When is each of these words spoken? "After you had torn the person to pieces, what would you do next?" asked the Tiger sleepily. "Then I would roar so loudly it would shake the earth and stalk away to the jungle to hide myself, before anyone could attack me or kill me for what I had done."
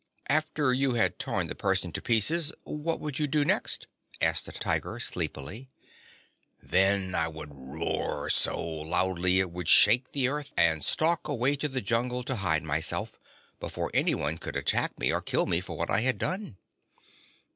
"After 0.29 0.73
you 0.73 0.95
had 0.95 1.19
torn 1.19 1.45
the 1.45 1.53
person 1.53 1.91
to 1.91 2.01
pieces, 2.01 2.51
what 2.63 2.99
would 2.99 3.19
you 3.19 3.27
do 3.27 3.45
next?" 3.45 3.85
asked 4.19 4.47
the 4.47 4.51
Tiger 4.51 4.99
sleepily. 4.99 5.69
"Then 6.59 7.13
I 7.13 7.27
would 7.27 7.49
roar 7.53 8.27
so 8.31 8.57
loudly 8.59 9.39
it 9.39 9.51
would 9.51 9.69
shake 9.69 10.11
the 10.11 10.27
earth 10.27 10.53
and 10.57 10.83
stalk 10.83 11.27
away 11.27 11.55
to 11.57 11.67
the 11.67 11.81
jungle 11.81 12.23
to 12.23 12.37
hide 12.37 12.63
myself, 12.63 13.19
before 13.59 13.91
anyone 13.93 14.39
could 14.39 14.55
attack 14.55 14.97
me 14.97 15.11
or 15.13 15.21
kill 15.21 15.45
me 15.45 15.61
for 15.61 15.77
what 15.77 15.91
I 15.91 15.99
had 16.01 16.17
done." 16.17 16.57